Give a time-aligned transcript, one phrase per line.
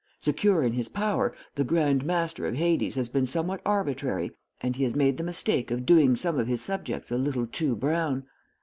[0.19, 4.83] Secure in his power, the Grand Master of Hades has been somewhat arbitrary, and he
[4.83, 8.23] has made the mistake of doing some of his subjects a little too brown.